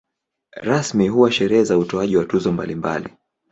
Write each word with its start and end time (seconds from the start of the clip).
Rasmi 0.61 1.07
huwa 1.07 1.31
sherehe 1.31 1.63
za 1.63 1.77
utoaji 1.77 2.17
wa 2.17 2.25
tuzo 2.25 2.51
mbalimbali. 2.51 3.09